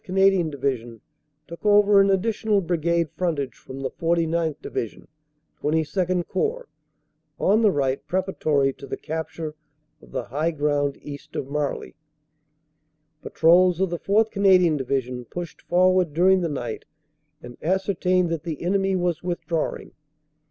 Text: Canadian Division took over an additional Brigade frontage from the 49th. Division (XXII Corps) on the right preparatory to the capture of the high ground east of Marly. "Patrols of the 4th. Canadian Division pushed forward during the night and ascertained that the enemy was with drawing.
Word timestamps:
Canadian 0.03 0.49
Division 0.49 0.99
took 1.47 1.63
over 1.63 2.01
an 2.01 2.09
additional 2.09 2.59
Brigade 2.59 3.11
frontage 3.11 3.53
from 3.53 3.81
the 3.81 3.91
49th. 3.91 4.55
Division 4.59 5.07
(XXII 5.63 6.23
Corps) 6.23 6.67
on 7.39 7.61
the 7.61 7.69
right 7.69 8.03
preparatory 8.07 8.73
to 8.73 8.87
the 8.87 8.97
capture 8.97 9.53
of 10.01 10.09
the 10.11 10.23
high 10.23 10.49
ground 10.49 10.97
east 11.03 11.35
of 11.35 11.45
Marly. 11.47 11.93
"Patrols 13.21 13.79
of 13.79 13.91
the 13.91 13.99
4th. 13.99 14.31
Canadian 14.31 14.75
Division 14.75 15.23
pushed 15.25 15.61
forward 15.61 16.15
during 16.15 16.41
the 16.41 16.49
night 16.49 16.85
and 17.43 17.55
ascertained 17.61 18.29
that 18.31 18.41
the 18.41 18.63
enemy 18.63 18.95
was 18.95 19.21
with 19.21 19.45
drawing. 19.45 19.91